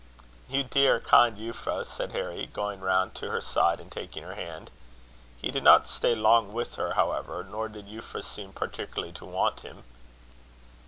[0.49, 4.71] "You dear kind Euphra!" said Harry, going round to her side and taking her hand.
[5.37, 9.59] He did not stay long with her, however, nor did Euphra seem particularly to want
[9.59, 9.83] him.